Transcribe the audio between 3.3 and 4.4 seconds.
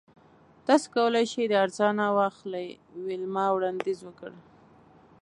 وړاندیز وکړ